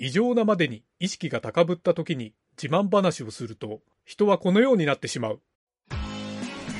[0.00, 5.40] 異常なまでに意識が高ぶった時に自慢話をすると人はこのようになってしまう。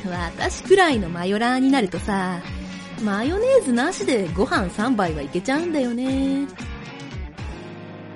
[0.06, 2.40] 私くらいのマヨラーになるとさ、
[3.02, 6.46] マヨネーズなしでご飯3杯はいけちゃうんだよね。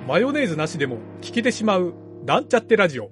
[0.07, 1.93] マヨネーズなしでも聞けてしまう
[2.25, 3.11] なんちゃってラジオ。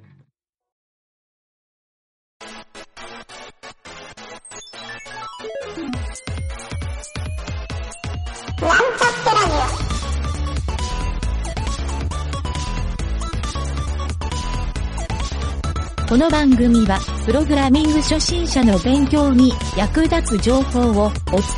[16.11, 21.11] この番組は、プログラミング初心者の勉強に役立つ情報をお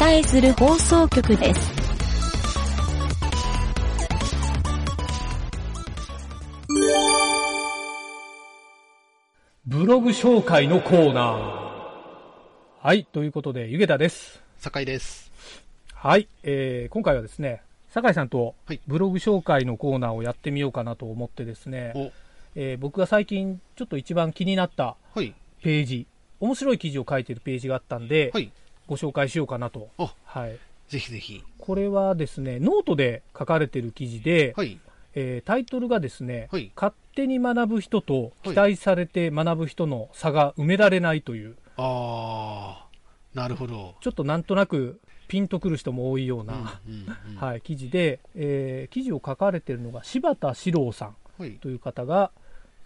[0.06, 1.72] 伝えする放送局です。
[9.66, 12.86] ブログ紹介のコーナー。
[12.88, 14.40] はい、ということで、ゆげたです。
[14.60, 15.32] 酒井です。
[15.96, 22.12] はい、えー、今回はですね、酒井さんとはいブログ紹介のコーナーをやってみようかなと思ってですね、お、
[22.56, 26.08] えー僕が最近ちょっと一番気になったはい、ページ、
[26.40, 28.52] 面白い記事を書いてるページがあったんで、はい、
[28.88, 29.90] ご紹介しようかなと。
[29.98, 30.58] あ、はい。
[30.90, 31.44] ぜひぜひ。
[31.58, 34.80] これはですね、ノートで書かれてる記事で、はい、
[35.16, 43.96] えータイトルがですね、はい勝手に学ぶ人とはい期待されて学ぶ人の差が埋められないという、あー、なるほど。
[44.02, 46.80] ちょっとなんとなくピンとくる人も多いような、
[47.38, 52.32] はい、記事で、えー記事を書かれてるのが柴田史郎さんはい、という方が、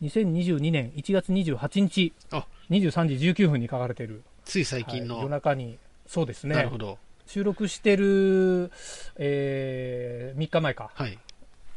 [0.02, 6.56] 2022年1月28日、あ、23時19分に書かれてる、つい最はい近の、夜中に、そうですね。
[6.56, 6.98] なるほ、ど。
[7.26, 8.72] 収録してる、
[9.18, 11.18] え3日前か、はい。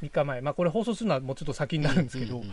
[0.03, 2.51] 3日前、まあ、これ放送するのはもうちょっと先になるんですけど、うんうん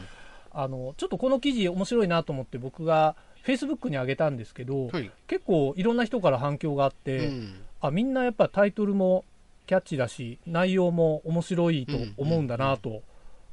[0.59, 3.15] あのちょっとこの記事面白いなと思って僕が
[3.45, 5.11] Facebook に上げたんですけど、はい。
[5.27, 7.59] 結構いろんな人から反響があって、うん。
[7.79, 9.23] あみんなやっぱタイトルも
[9.67, 13.03] キャッチだし内容も面白いと思うんだなと、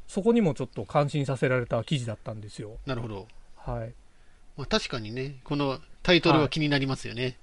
[0.07, 2.79] そこにもちょっと感心させられた記事だったんですよ。
[2.87, 3.27] なるほど。
[3.57, 3.95] はい、
[4.57, 7.39] まあ、確かにね、このタイトルは気になりますよね。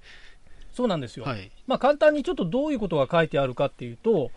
[0.72, 1.50] そうなんですよ、はい。
[1.66, 4.30] まあ、簡単にちょっとどういうことが書いてあるかっていうと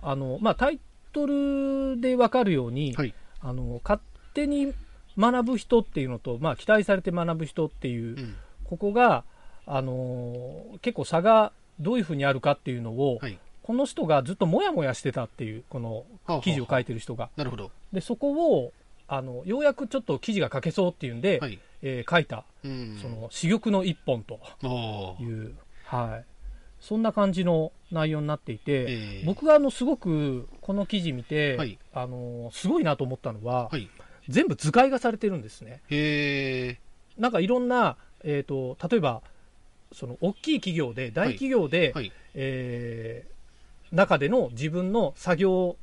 [0.00, 0.80] あの、まあ、タイ
[1.12, 3.14] トルで分かるように、はい。
[3.40, 4.00] あの勝
[4.34, 4.72] 手に
[5.18, 8.34] 学ぶ人っていうのと、まあ、期待されて学ぶ人っていう、うん。
[8.64, 9.24] ここが、
[9.66, 13.38] あのー結構差がどういうふうにあるかっていうのを、はい。
[13.62, 17.70] この人がずっともやもやしてたっていうこのはあはあ記事を書いてる人がなるほど。
[17.92, 18.72] でそこを
[19.08, 21.58] あのようやくちょっと記事が書けそうっていうんで、はい。
[21.82, 22.98] えー書いたうん。
[23.00, 24.40] その珠玉の一本と
[25.20, 26.24] いう、はい、
[26.80, 33.90] そんな感じの内容になっていて、えー僕があのすごくこの記事見て、はいあのすごいなと思ったのは、はい。
[34.28, 35.82] 全部図解がされてるんですね。
[35.88, 36.80] へえ。
[37.18, 39.22] なんかいろんな、えー、と例えば
[39.92, 42.12] その大きい企業で大企業で、はい。
[42.34, 43.32] えー
[43.92, 45.76] 中での自分の作業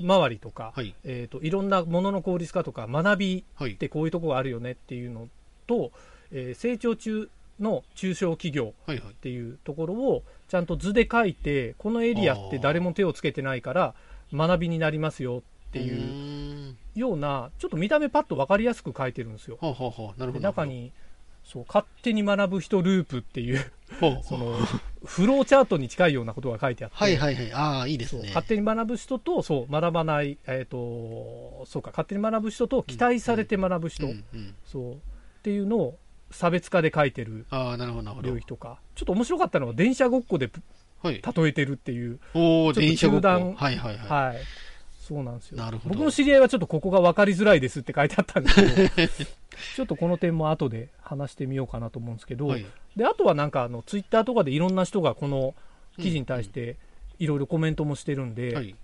[0.00, 0.94] 周りとか、はい。
[1.04, 3.76] えー、といろんなものの効率化とか学びはいっ。
[3.76, 5.28] てこういうところがあるよねっていうの
[5.66, 5.90] と、
[6.32, 7.28] えー成長中
[7.58, 9.00] の中小企業はい。
[9.00, 9.14] はいっ。
[9.14, 13.94] ていうところをちゃんと図で書いてこのエリアって誰も手をつけてないから
[14.32, 15.98] 学びになりますよっていうう
[16.72, 16.76] ん。
[16.94, 19.56] ようなちょっと見た目パッと分かりやすく書いてるんですよ。
[19.60, 20.20] ほうほうほう。
[20.20, 20.48] なるほでど。
[20.48, 20.92] 中に
[21.44, 23.60] そう勝手に学ぶ人ループっていう、
[24.24, 24.56] その
[25.06, 27.52] フローチャートに近いようなことが書いてあって、はいはいはい。
[27.52, 28.28] ああ、いいですね。
[28.28, 34.54] 勝手に学ぶ人とそう学ばない、えー、とそうか勝手に学ぶ人と期待されて学ぶ人、うんうん。
[34.64, 34.96] そうっ
[35.42, 35.98] ていうのを
[36.30, 37.46] 差別化で書いてる
[38.22, 38.36] 領。
[38.36, 40.50] 域とかちょっと面白かったのは電車ごっこで
[41.02, 41.22] はい。
[41.22, 43.28] 例えてるっていう、おお、ちょっと電車ごっこ。
[43.28, 43.96] はいはいはい。
[43.96, 44.36] はい
[45.06, 49.28] そうなんですよなるほど僕の知り合いはちょっとここが分かりづらいですって書いてあったんですけど
[49.74, 52.66] ちょっとこの点も後で話してみようかなと思うんですけど、はい。
[52.96, 55.54] であとはなんかあのツイッターとかでいろんな人がこの
[55.96, 56.76] 記事に対して
[57.18, 58.74] いろいろコメントもしてるんで、はい。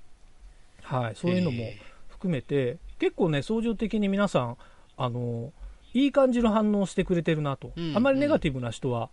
[0.82, 1.78] はい、そういうのもえ
[2.08, 4.56] 含めて、結構ね、相乗的に皆さん、
[4.96, 5.52] あの
[5.94, 9.10] いい感じの反応をしてくれてるなと、うんあまりネガティブな人は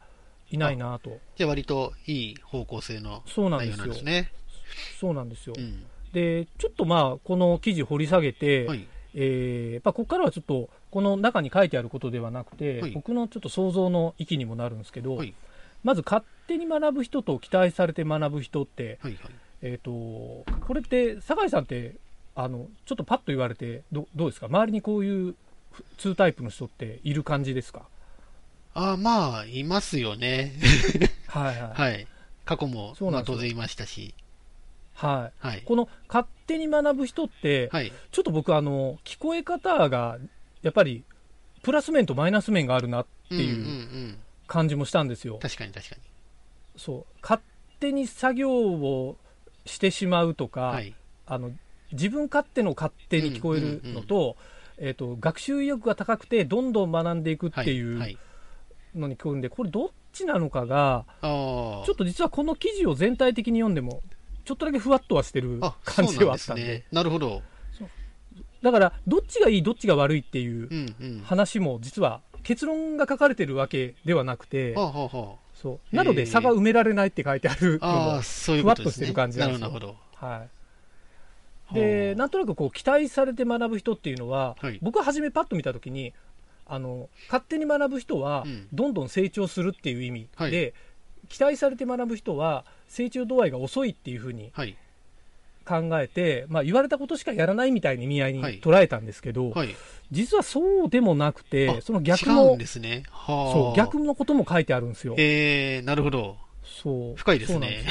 [0.52, 4.32] いないなと、ーじゃあ割といい方向性の内容そうなんですよ、なんですね。
[5.00, 5.56] そうなんですよ。
[5.58, 5.84] うん。
[6.14, 8.88] で、ちょっとまあ、この記事掘り下げて、はい。
[9.16, 15.34] えーやっぱここからはちょっと、この中に書いてあることではなくて、はい僕のちょっと想像の域にもなるんですけど、はい。
[15.84, 19.14] まず勝手に学ぶ人と期待されて学ぶ人って、はい。
[19.14, 19.32] はい。
[19.62, 21.96] えっ、と、これって、酒井さんって、
[22.36, 24.46] あの、ちょっとパッと言われて、どどうですか？
[24.48, 25.36] 周りにこういう
[25.98, 27.84] 2タイプの人っている感じですか？
[28.74, 30.54] ああ、まあ、いますよね。
[31.28, 31.72] はいはい。
[31.74, 32.08] はい。
[32.46, 34.14] 過去も、そうなんですよまあ当然いましたし。
[35.08, 35.48] はい。
[35.48, 35.62] はい。
[35.66, 37.92] この勝手に学ぶ人って、はい。
[38.12, 40.18] ちょっと僕、あの、聞こえ方が、
[40.62, 41.04] やっぱり、
[41.64, 43.48] プラス面とマイナス面があるなってうんうんう。
[43.48, 44.18] いうん
[44.50, 45.38] 感じもしたんですよ。
[45.40, 46.02] 確かに確かに。
[46.76, 47.20] そう。
[47.22, 47.40] 勝
[47.80, 49.16] 手に作業を
[49.66, 50.96] してしまうとか、はい。
[51.28, 51.52] あの、
[51.92, 54.36] 自分勝手の勝手に聞こえるのと、
[54.80, 64.02] えっ、と、学習意欲が高くて、どんどん学んでいくっていはいうのに聞こえるんで、これどっちなのかが、ちょっと実はこの記事を全体的に読んでも、
[64.50, 66.62] ちょっとだけふわっとはしてるあ感じではあったんで。
[66.64, 66.86] なんですね。
[66.92, 67.44] なるほど。
[68.64, 70.68] だから、どっちがいい、どっちが悪いっていう。
[71.24, 74.74] 話も、実は結論が書かれてるわけではなくて、
[75.54, 75.96] そう。
[75.96, 79.06] なので、差が埋められないって書いてあるのあ、あもあ、そういうことですね。
[79.06, 79.96] ふわっとしてる感じなですよなんるほど。
[80.16, 80.48] は
[81.72, 81.74] い。
[81.76, 86.12] で、なんとなくこう、期待されて学ぶ人っていうのは、はい僕は初めパッと見たときに、
[86.66, 90.74] あの、勝手に学ぶ人はうん、どんどん成長するっていう意味で、はい
[91.30, 94.76] 期待されて学ぶ人は、成長度合いが遅いっていうふうにはい。
[95.66, 99.76] 考えて、まあ、言われたことしかやらないみたいに意味合いにはい捉えたんですけど、はい。
[100.12, 103.04] 実はそうでもなくて、あその逆のね。
[103.12, 103.54] はあ。
[103.54, 105.14] そう、逆のことも書いてあるんですよ。
[105.18, 106.38] えー、なるほど。
[106.64, 107.16] そう。
[107.16, 107.86] 深いですそうなんね。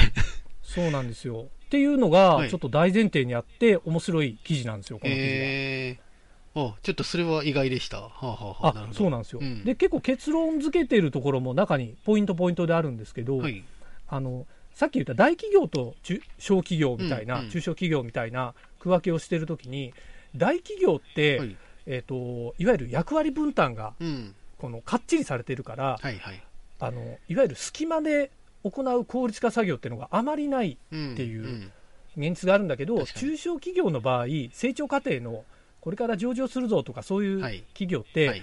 [0.63, 1.47] そうなんですよ。
[1.67, 5.29] っていうのがは、いちょっと大前提にあって、面白い記事なんですよ、この記事は。
[5.31, 6.08] えー、
[6.55, 8.01] あ、ちょっとそれは意外でした。
[8.01, 8.93] はあ、はあはあ。
[8.93, 13.63] そうなんですよ、うんで結構結論付けてるところも中にポイントポイントであるんですけど、はい。
[14.09, 19.93] あのさっき言った大企業と中小企業みたいな、うんうん中小企業みたいな区分けをしてるときに
[20.37, 21.57] 大企業って、はいい
[21.87, 24.35] えー、といわゆる役割分担がうん。
[24.59, 26.43] このかっちりされてるから、はいはい。
[26.81, 28.31] あのいわゆる隙間で
[28.65, 31.13] 行う効率化作業っていうのがあまりないうん。
[31.13, 31.73] っていうん
[32.17, 35.45] 現実があるんだけど中小企業の場合成長過程の
[35.89, 38.43] これから上場するぞとかそういうはい企業って、はい。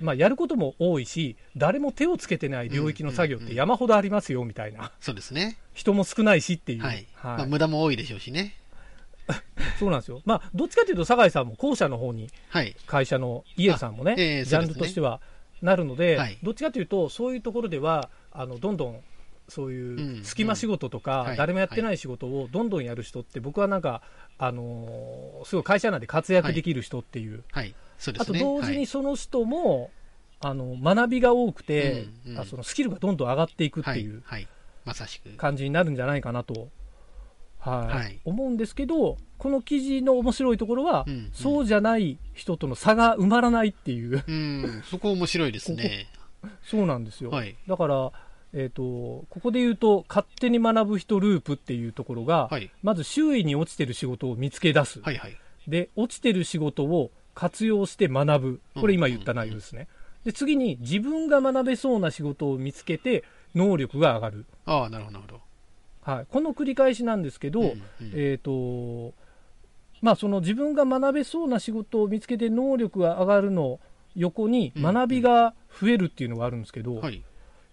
[0.00, 5.56] まあ、やることも多いし誰も手をつけてない領域の作業って山ほどありますよみたいなそうですね。
[5.74, 6.94] 人も少ないしっていう、はい。
[6.94, 8.54] はいまあ、無駄も多いでしょうしね。
[9.80, 12.76] そうなんですよ、まあ、どっちかというと酒井さんも後者の方にはい。
[12.86, 15.20] 会社のイエルさんもね、あええジャンルとしては
[15.62, 19.00] なるので、はいどっちかというとそういうところではあのどんどん
[19.48, 24.02] そういう隙間仕事とか、はい誰もやってない仕事をどんどんやる人って僕はなんか、
[24.38, 27.74] あのーすごい会社内で活躍できる人っていう、はい。
[28.18, 28.32] あと。
[28.32, 29.90] 同時にその人も、
[30.40, 34.00] あの学びが多くて、うそのスキルがどんどん上がっていくってはい。
[34.00, 34.48] いうはい。
[34.84, 35.30] まさしく。
[35.36, 36.68] 感じになるんじゃないかなと、
[37.58, 44.82] はいはい思うんですけどこの記事の面白いところは、そうじゃない人との差が埋まらないっていううん。
[44.88, 46.06] そこ面白いですね。
[46.62, 48.12] そうなんですよ、はいだから、
[48.58, 52.70] えー、とここで言うと勝手に学ぶ人ループっていうところが、はい。
[52.82, 55.36] まず周囲に落ちてる仕事を見つけ出す、はいはい。
[55.68, 58.60] で落ちてる仕事を活用して学ぶ。
[58.74, 59.88] これ今言った内容ですね、
[60.24, 63.24] で次に自分が学べそうな仕事を見つけて
[63.54, 65.40] 能力が上がる、ああ、なるほど。
[66.00, 67.82] はい、この繰り返しなんですけど、うんうん
[68.14, 69.12] えっ、と
[70.00, 73.80] まあその自分が学べそうな仕事を見つけて能力が上がるの
[74.14, 77.22] 横にうん学びが増えるっていうのがあるんですけど、はい。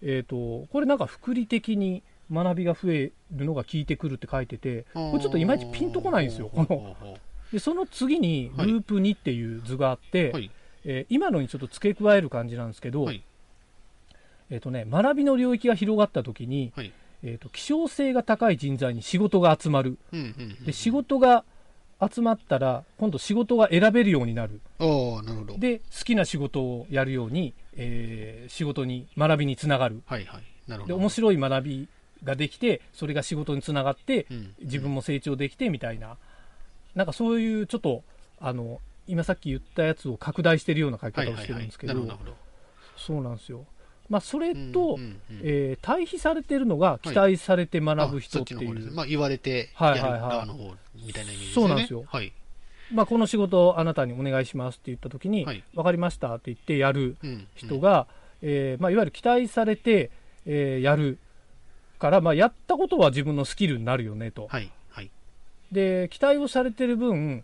[0.02, 2.02] えっ、とこれなんか福利的に
[2.32, 7.18] 学びが増えるのが効いてくるって書いててこれちょっといまいちピンとこないんですよこの
[7.52, 10.50] でその次にはいループ2っていう図があって、うはい。
[10.84, 13.22] えー今のにちょっと付け加える感じなんですけど、はい。
[14.50, 16.92] えっ、とね学びの領域が広がった時に、はい。
[17.22, 20.64] えー、と希少性が高い人材に仕事が集まるうんうんうん。
[20.64, 21.44] で仕事が
[22.12, 25.58] 集まったら今度仕事が選べるようになるなるほど。
[25.58, 30.42] で好きな仕事をやるように、えー仕事に学びにつながるはいはい。
[30.68, 30.98] なるほでど。
[30.98, 31.88] 面白い学び
[32.22, 36.16] ができてそれが仕事につながってうん自分も成長できてみたいな
[36.94, 38.02] なんかそういうちょっと
[38.40, 42.36] あの今さっき言ったやつを拡大してるような書きはい方をはいはいしてるんですけどなるほど、なるほど。
[42.96, 43.64] そうなんですよ。
[44.08, 50.74] まあ、それと、うんうんうんえー対比されてるのが期待されて学ぶ人っていう、方ですねまあ、言われてやるはいはいはい側の方
[51.06, 51.64] みたいなイメージですよね。
[51.64, 52.32] そうなんですよはい。
[52.92, 57.46] まあ、この仕事をあなたにお願いしますって言った時に、はい分かりましたって言ってやるうん。
[57.54, 58.06] 人が、
[58.42, 60.10] えーまあ、いわゆる期待されて、
[60.46, 61.18] えーやる
[61.98, 64.70] から、まあ、やったことは自分のスキルになるよねと、はい。
[64.90, 65.10] はい。
[65.72, 67.42] で期待をされてる分、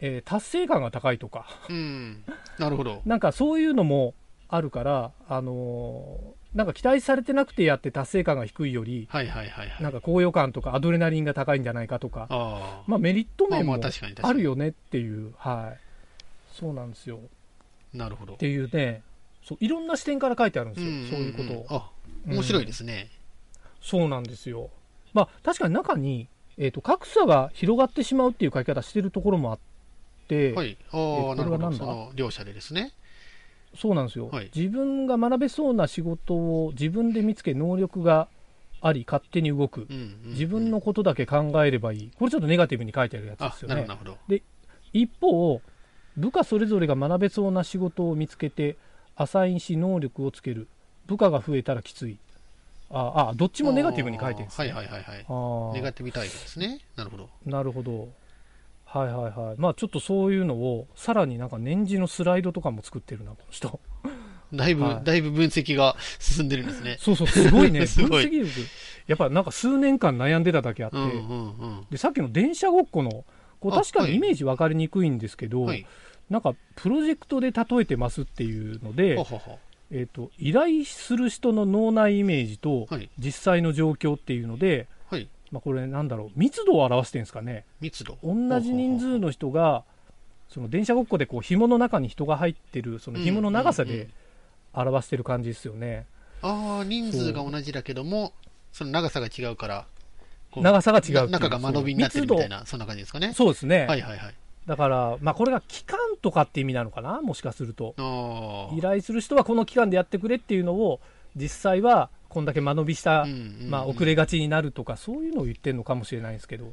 [0.00, 2.24] えー達成感が高いとかうん。
[2.58, 3.02] なるほど。
[3.06, 4.14] なんかそういうのも
[4.48, 9.82] あるから、あのーなんか期待されてなくてやって達成感が低いよりはいはいはいはい。
[9.82, 12.82] なんか高揚感とかアドレナリンが高いんじゃないかとか、ああ。
[12.86, 13.90] まあ、メリット面もま
[14.22, 15.80] あるよねっていう、はい、
[16.54, 17.20] そうなんですよ。
[17.92, 18.36] なるほどっ。
[18.38, 19.02] ていうね、
[19.44, 21.78] そういろんな視点から書いてあるんですよ、んそういうことを。
[21.78, 21.90] あ、
[22.26, 23.10] 面白いですね。
[23.82, 24.70] そうなんですよ。
[25.12, 29.58] まあ、確かに中に、えー、と格差が広がってしまうっていう書き方してるところもあっ
[30.28, 30.78] て、はい。
[30.92, 32.12] あえあ、なるほど。
[32.14, 32.92] 両者でですね。
[33.74, 38.28] そうなんですよ、はい自分が学べそうな仕事を自分で見つけ、能力が
[38.80, 44.10] あり、勝手に動くう、んうんうん自分のことだけ考えればいい、これちょっとネガティブに書いてあるやつであす、よねなるほど、。
[44.10, 44.38] なるほど。
[44.92, 45.62] 一方、
[46.16, 48.76] 部下それぞれが学べそうな仕事を見つけて、
[49.16, 50.68] アサインし、能力をつける、
[51.06, 52.18] 部下が増えたらきつい、
[52.90, 54.72] ああどっちもネガティブに書いてるんですね。
[54.72, 55.14] はいはいはいは
[55.72, 55.74] い。
[55.74, 56.80] ネガティブタイプですね。
[56.96, 57.28] なるほど。
[57.44, 58.08] なるほど。
[58.88, 59.56] はいはいはい。
[59.58, 63.80] まあちょっとそういうのを、さらになんか年次のスライドとかも作ってるな、この人。
[64.54, 66.96] だいぶ、はいだいぶ分析が進んでるんですね。
[66.98, 67.84] そうそう、すごいね。
[67.86, 68.68] すごい分析力。
[69.06, 71.86] やっぱなんか数年間悩んでただけあって、うんうんうん。
[71.90, 73.24] で、さっきの電車ごっこの、
[73.60, 75.86] こうあ確かはいにイメージ分かりにくいんですけど、はい。
[76.30, 79.58] なんかプロジェクトで例えてますっていうのでほ、ほほ。
[79.90, 83.10] えっ、と、依頼する人の脳内イメージとはい。
[83.18, 84.86] 実際の状況っていうので、はい。
[85.50, 87.64] まあこれなんだろう、密度を表してるんですかね。
[87.80, 88.18] 密度。
[88.22, 89.84] 同じ人数の人が、
[90.48, 94.12] その電車ごっこでこう紐の中に人が入ってる、その紐の長さでうんうんうん
[94.74, 96.06] 表してる感じですよね。
[96.42, 98.32] ああ、人数が同じだけども、
[98.72, 99.86] その長さが違うから、
[100.56, 103.32] 長さが違う中が間延びになってるみたいな、そんな感じですかね。
[103.34, 103.86] そうですね。
[103.86, 104.34] はいはいはい。
[104.66, 107.94] だから、まあこれが期間とかって意味なのかなもしかすると。
[107.98, 111.00] あ依頼する人はこの期間でやってくれっていうのを、
[111.34, 113.26] 実際はこんだけ間延びした、
[113.68, 116.66] まあ遅れがちになるとか、そういうのを言ってるのかもしれないんですけど。
[116.66, 116.72] も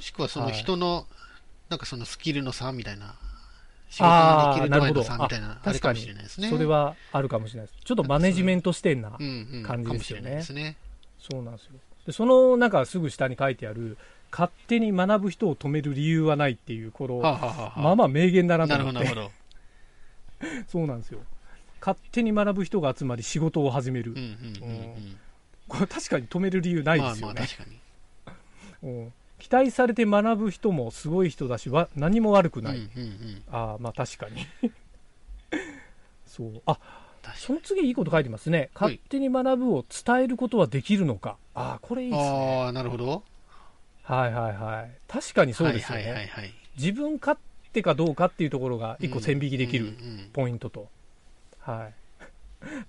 [0.00, 1.06] しくはそのはい人の、
[1.68, 3.14] なんかそのスキルの差みたいな、
[3.88, 6.50] 仕事ができる度合いの差みたいな、あれかも確かにしれないですね。
[6.50, 7.78] それはあるかもしれないです。
[7.84, 9.10] ちょっとマネジメント視点な
[9.64, 10.76] 感じですよね。
[11.18, 11.72] そうなんですよ。
[12.06, 13.96] で、そのなんかすぐ下に書いてある、
[14.30, 19.14] 勝手に学ぶ人を止める理由はないっていう、この、はあ、はあはあ、まあまあ名言だなとなるほど、思って。
[19.14, 19.46] なるほど。
[20.68, 21.20] そうなんですよ。
[21.86, 24.10] 勝手に学ぶ人が集まり仕事を始める。
[24.10, 25.18] うんうんうんうん。
[25.68, 29.12] これ確かに止める理由ないまあですよね。
[29.38, 32.78] 期待されて学ぶ人もすごい人だし、わ何も悪くない。
[32.78, 33.42] うんうんうん。
[33.52, 34.44] ああ、まあ確かに。
[36.26, 36.62] そう。
[36.66, 36.76] あ、
[37.22, 38.70] 確その次いいこと書いてますね。
[38.74, 41.36] はい勝手に学ぶを伝えることはできるのか。
[41.54, 42.62] ああ、これいいですね。
[42.64, 43.22] ああ、なるほど。
[44.02, 44.90] はいはいはい。
[45.06, 46.04] 確かにそうですよね。
[46.04, 46.52] はいはいはいはい。
[46.76, 47.38] 自分勝
[47.72, 50.88] 手かどうかっていうところが一個線引きできるうんうんポイントと。
[51.66, 51.94] はい。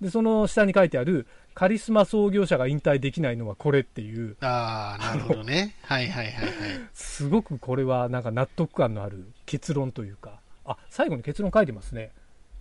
[0.00, 5.74] で、その下に書いてある、カリスマ創業者が引退できないのはこれっていう、ああ、なるほどね。
[5.82, 6.52] はいはいはいはい。
[6.94, 12.12] すごくこれはなんか納得感のある結論というか、あ、最後に結論書いてますね。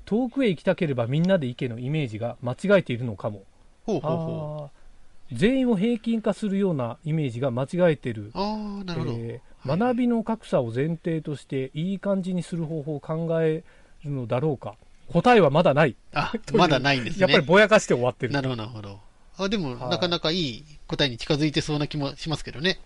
[0.06, 3.44] 遠くへ行きたければみんなで行けのイメージが間違えているのかも。
[3.86, 8.28] ほうほうほあー全員を平均化するようなイメージが間違えてる。
[8.28, 8.32] う。
[8.34, 9.14] ああ、なるほど。
[9.14, 13.66] えーはい学びの格差を前提としていい感じにする方法を考え
[14.06, 14.76] るのだろうか。
[15.12, 15.96] 答えはまだない。
[16.14, 17.22] あまだないんですね。
[17.22, 18.34] やっぱりぼやかして終わってる。
[18.34, 19.00] なるほど、なるほど。
[19.38, 22.80] あ、でも、はいなかなかいい答えに近づいてそうな気もしますけどね。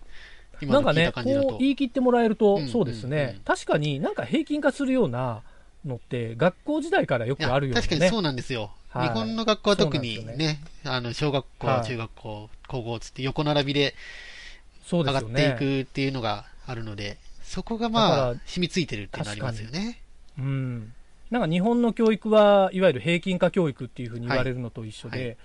[0.62, 1.48] 今の聞いなんかね、た感じだと。
[1.50, 5.42] こう言い切ってもらえると、うんそうですね、うんうん確かになんか平均化するような
[5.86, 8.72] のって、学校時代からよくあるよね、確かにそうなんですよ。
[8.90, 13.96] はい日本の学校は特にそうなんね、あの、小学校、はい中学校、高校つって横並びで
[14.90, 15.56] 上がってい。
[15.56, 20.02] くっていうのがあるので、そこがだまあ染みついてるっていうのありますよね。
[20.38, 20.94] うん。
[21.32, 25.36] なんか日本の教育はいわゆる平均化教育っていうふうに言われるのと一緒で、はいは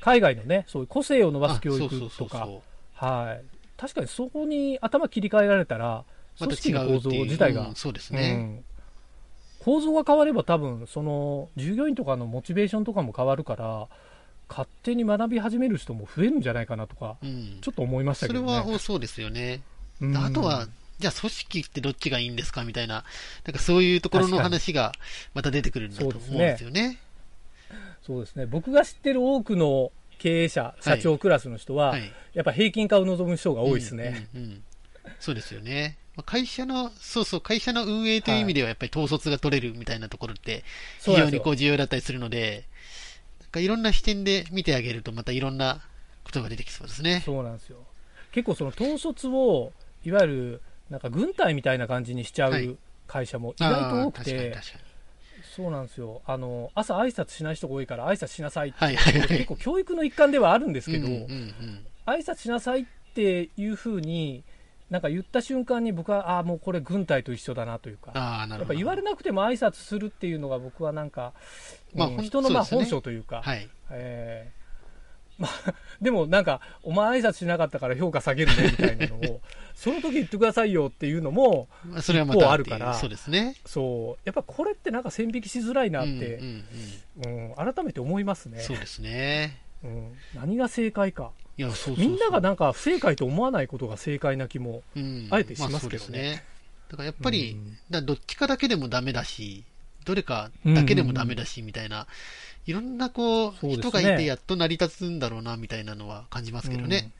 [0.00, 2.62] 海外のね、そういう個性を伸ばあす教育そうそうそとか、う
[2.98, 3.44] そはい。
[3.76, 6.04] 確かにそこに頭切り替えられたら、
[6.38, 7.10] 組織の構造。
[7.10, 8.34] 自体が、うんそうですうね。
[8.34, 8.64] ん
[9.64, 13.88] 構造が変われば多分、その、従業員とかのモチベーションとかも変わるから、
[14.48, 17.58] 勝手に学び始める人も増えるんじゃないかなとか、うん。
[17.60, 18.58] ちょっと思いましたそれけどね。
[18.58, 19.62] は多そうですよね。
[20.00, 20.66] うんあとは、
[21.02, 23.04] じゃあ組織ってどっちがいいんですかみたいな、
[23.44, 24.92] なんかそういうところの話が
[25.34, 26.98] また出てくるんだと思うんですよね。
[28.06, 28.46] そうですね。
[28.46, 32.12] 僕が知ってる多くの経営者、社長クラスの人は、はい。
[32.34, 34.28] やっぱ平均化を望む人が多いですね。
[34.34, 34.62] うんうんうん
[35.18, 35.98] そうですよね。
[36.14, 40.62] まあ会社の、そうそう、会社の運営という意味ではやっぱり統率が取れるみたいなところって
[41.00, 42.64] 非常にこう重要だったりするので、
[43.40, 45.80] なんかいろんな視点で見てあげるとまたいろんな
[46.22, 47.22] ことが出てきそうですね。
[47.24, 47.78] そうなんですよ。
[48.30, 49.72] 結構その統率を、
[50.04, 50.60] いわゆる、
[50.92, 54.54] なんか軍隊みたいな感じにしちゃはいう会社も意外と多くて。
[55.56, 56.22] そうなんですよ。
[56.24, 62.84] あの、朝挨拶しない人が多いから挨拶しなさいって、はいはいはい結構教育の一環ではあるんですけど、うんうんうん挨拶しなさいっ
[63.14, 64.42] ていうふうに、
[64.90, 68.10] なんか言った瞬間に僕は、ああ、もうこれ軍隊と一緒だなというか。
[68.50, 71.32] やっぱ言われなくても挨拶するっていうのが僕はなんか、
[71.94, 73.68] うんまあほん人のまあ本性というか、はい。
[73.90, 74.61] えー
[75.42, 79.40] まあ、でもなんか、お前挨拶しなかったから評価下げるねみたいなのを、
[79.74, 83.56] その時言ってくださいよっていうのも、まあそれはまたあるからそうですね。
[83.66, 86.64] そう、やっぱこれってなんか線引きしづらいなって、うん
[87.24, 89.58] うんうん改めて思いますね、うんそうですね。
[89.82, 90.12] うん。
[90.34, 91.32] 何が正解か。
[91.58, 94.82] いや、そうみんながなんか不正解と思わないことが正解な気も。
[94.96, 96.42] うんあえてしますけどねあそうです
[96.92, 99.64] だからやっぱり、うんだどっちかだけでもダメだし、
[100.04, 102.06] どれかだけでもダメだし、みたいな、
[102.66, 107.02] いろんなこう、人がいてやっと成り立つんだろうな、みたいなのは感じますけどね。
[107.04, 107.12] うん。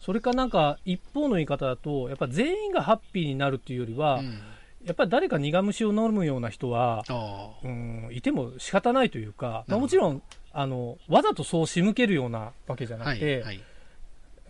[0.00, 4.40] それかなんか一方の言い方だと、やっぱ全員がハッピーになるっていうよりは、うん。
[4.84, 13.60] やっぱり誰か苦虫を飲むような人は、あうん、いても仕方ないというか、まあ、もちろんあのわざとそう仕向けるようなわけじゃなくて、はい。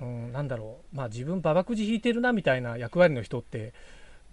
[0.01, 3.73] うん、なんだろう、まあ、自分、馬場くじ引いてるなみたいな役割の人って、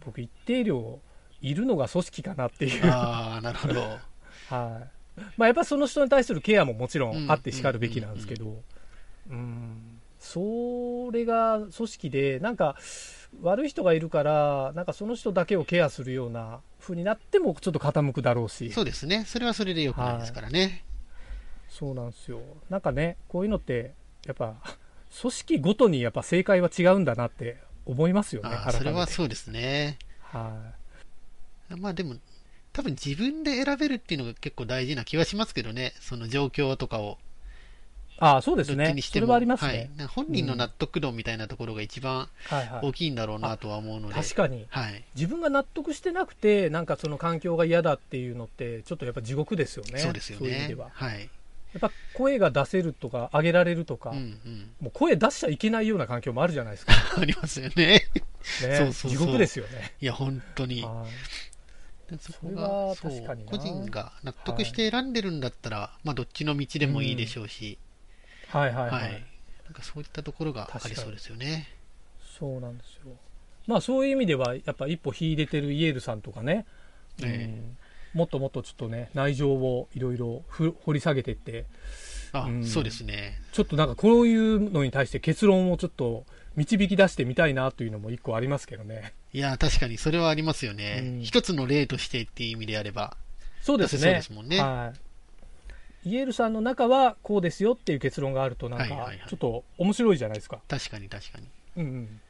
[0.04, 1.00] 僕一定量
[1.42, 2.86] いるのが組織かなっていう。
[2.86, 3.82] ああ、なるほど。
[4.50, 4.82] は
[5.18, 5.22] い。
[5.38, 8.62] まあやっぱその人に対するケアももちろんあってしかるべきなんですけど、
[9.30, 12.76] うん、それが組織で、なんか
[13.42, 19.26] 悪い人がいるから、なんかその人だけをケアするような風になってもちょっと傾くだろうし、そうですね。
[19.26, 20.84] それはそれで良くないですからね。
[21.70, 22.42] そうなんですよ。
[22.70, 23.94] なんかね、こういうのって、
[24.26, 24.56] やっぱ
[25.22, 29.08] 組織ごとにやっぱ正解は違うんだなって思いますよね、それはう。
[29.08, 29.98] そうですね。
[30.22, 30.81] はい。
[31.78, 32.16] まあでも、
[32.74, 35.94] 多分自分で選べるっていうのが結構大事な気はしますけどね。
[36.00, 37.18] その状況とかを。
[38.18, 38.90] ああ、そうですね。
[38.90, 39.26] ちにしても。
[39.26, 39.90] それはありますはいね。。
[39.98, 42.80] なんか本人の納得度みたいなところが一番はいはい。
[42.84, 44.14] 大きいんだろうなとは思うので。
[44.14, 44.68] 確かに。
[44.70, 45.04] はい。
[45.16, 50.00] 自分が納得してなくて、なんかその環境が嫌だっていうのって、ちょっとやっぱ地獄ですよね。
[50.00, 50.90] そうですよねそういう意味では。。
[50.94, 51.30] はい。
[51.74, 54.70] やっぱ声が出せるとか、上げられるとか、うんうん。
[54.82, 56.94] もう声出しちゃいけないような環境もあるじゃないですか。
[57.18, 57.76] ありますよね。
[57.76, 58.06] ね、
[58.60, 59.94] そうそうそう地獄ですよね。
[60.00, 60.86] いや、本当に。
[62.12, 67.78] はいでそこがはそう確かにな個人が納得して選んでるんだったら、まあどっちの道でもいいでしょうし、
[68.50, 68.92] はいはいは。
[68.92, 69.14] はいい。
[69.66, 71.70] なんかそういったところがありそうですよね。
[72.38, 73.14] そうなんですよ。
[73.68, 76.66] まあそういう意味では、やっぱ一歩秀でてるイエールさんとかね、
[77.20, 77.64] うんえ
[78.14, 81.66] もっともっとちょっとね、内情をいろいろふ掘り下げていって、
[82.34, 83.42] あ、うんそうですね。
[83.54, 86.26] ちょっとなんかこういうのに対して結論をちょっと
[86.56, 89.14] 導き出してみたいなというのも一個ありますけどね。
[89.34, 91.02] いや、確かにそれはありますよね。
[91.04, 93.16] うん一つの例としてっていう意味であれば。
[93.62, 94.02] そうですね。
[94.02, 94.94] そうですもんねは
[96.06, 96.10] い。
[96.10, 100.60] イエールさんの中はこうですよっていう結論があるとなんかはいはいはいちょっと面白いじゃないですか。
[100.68, 101.48] 確かに確かに。
[101.78, 102.22] うんうん。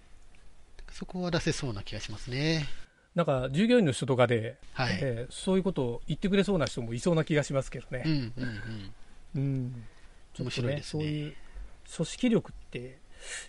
[0.92, 2.66] そこは出せそうな気がしますね。
[3.16, 5.00] なんか従業員の人とかで、はい。
[5.02, 8.04] えーそういうことを言ってくれそうな人もいそうな気がしますけどね。
[8.06, 8.34] うんうん
[9.36, 9.42] うん。
[9.42, 9.86] うん。
[10.34, 11.36] ちょっとね、面白いですねそういう
[11.96, 12.98] 組織力って、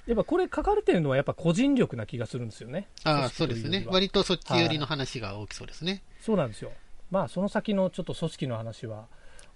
[0.07, 2.89] やっぱこれ書かれてるのはやっぱ個人力な気がするんですよね。
[3.05, 3.85] ああ、組そうですね。
[3.89, 6.03] 割とそっち寄りの話が大きそうですね。
[6.21, 6.73] そうなんですよ。
[7.11, 9.07] まあその先のちょっと組織の話は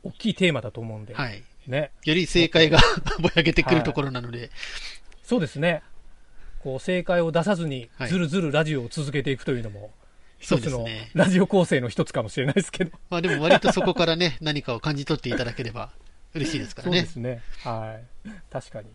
[0.03, 1.43] 大きいテーマだと思うんで、はい。
[1.67, 1.91] ね。
[2.05, 2.79] より正解が
[3.21, 4.51] ぼやけてくるところなので、
[5.23, 5.83] そうですね。
[6.61, 9.93] こう正解を出さずにはいずるずるラジオを続けていくというのも、
[10.39, 10.87] 一つの。
[11.15, 12.93] ラジオ構成の一つかもしれないですけど。
[13.11, 15.91] まあでも割とそこからね、何かを感じ取っていただければ
[16.35, 17.13] 嬉しいですからね そうで。
[17.13, 17.43] すね。
[17.63, 18.31] はい。
[18.51, 18.89] 確かに。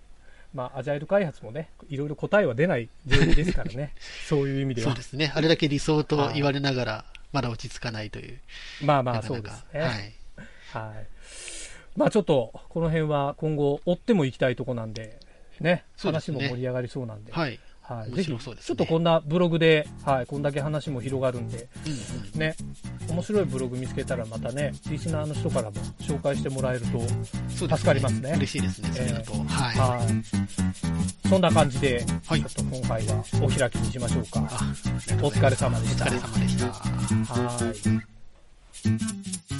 [0.53, 3.93] まあ、アジャイル開発もね、いろいろ答えは出ない状況ですからね。
[4.27, 5.03] そういう意味ではそうで。
[5.03, 5.31] すね。
[5.33, 8.39] あれだけ理想と言われながら、まだ落ち着かないという。
[8.81, 9.79] まあまあ、そうですね。
[9.79, 9.87] は
[10.79, 11.03] はい。
[11.03, 11.05] い。
[11.95, 15.19] まあちょっと、この辺は今後追ってもいきたいとこなんで、
[15.59, 17.59] ね、ねも盛り上がりそうなんで、はい。
[17.91, 18.09] はい。
[18.09, 21.91] 面ぜひ、白そうですねちょっとこんなブログで、はい、こんだけ話も広がるんで、うん
[22.33, 22.39] うん。
[22.39, 22.55] ね、
[23.09, 27.01] 面白いブログ見つけたらまたね、リスナーの人からも紹介してもらえると、
[27.57, 28.89] 助かりますね嬉しいですね。
[28.93, 29.33] それだと。
[29.33, 29.77] はい。
[29.77, 31.27] はい。
[31.29, 34.47] そんな感じで、はいちょっと今回はお開きにしましょうか。
[34.49, 34.73] あ
[35.21, 36.67] お疲れ様でしたお疲れ様でした。
[37.33, 37.73] は
[39.47, 39.50] い。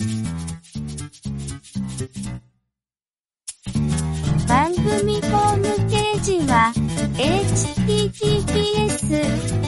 [9.12, 9.18] ス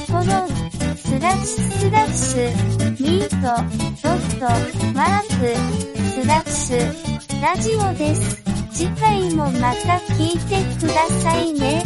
[0.09, 0.25] コロン
[0.95, 3.35] スラッシュスラッシュミート
[4.01, 5.51] ドットワーク
[5.99, 8.41] スラッシュラジオです。
[8.71, 11.83] 次回もまた聞いてくださいね。